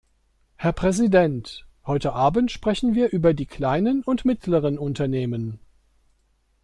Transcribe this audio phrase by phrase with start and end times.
[0.55, 1.63] Herr Präsident!
[1.85, 5.59] Heute abend sprechen wir über die kleinen und mittleren Unternehmen.